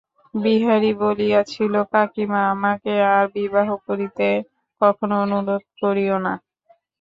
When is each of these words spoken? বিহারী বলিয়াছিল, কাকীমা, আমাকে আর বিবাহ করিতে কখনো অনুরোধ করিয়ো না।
বিহারী 0.33 0.91
বলিয়াছিল, 1.01 1.73
কাকীমা, 1.93 2.41
আমাকে 2.53 2.93
আর 3.13 3.25
বিবাহ 3.35 3.67
করিতে 3.87 4.27
কখনো 4.81 5.15
অনুরোধ 5.25 5.63
করিয়ো 5.81 6.17
না। 6.25 6.33